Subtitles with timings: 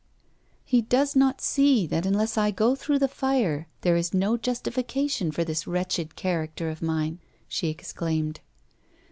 [0.65, 5.31] 'He does not see that unless I go through the fire there is no justification
[5.31, 8.39] for this wretched character of mine!' she exclaimed.